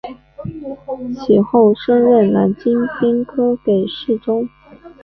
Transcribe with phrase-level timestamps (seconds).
[1.27, 4.49] 此后升任南京兵科给事中。